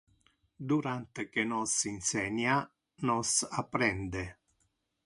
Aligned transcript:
Durante 0.71 1.29
que 1.29 1.43
nos 1.45 1.71
insenia, 1.85 2.55
nos 3.07 3.29
apprende. 3.51 4.23